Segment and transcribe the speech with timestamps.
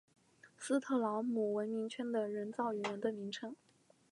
[0.57, 3.55] 斯特劳姆文明圈的人造语言的名称。